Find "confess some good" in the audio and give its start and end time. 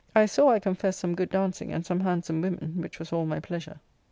0.57-1.29